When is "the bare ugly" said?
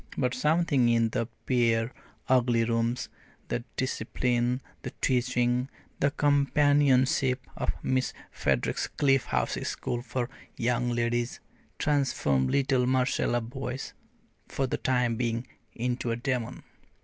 1.09-2.63